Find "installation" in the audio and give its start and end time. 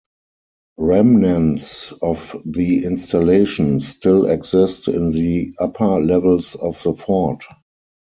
2.85-3.79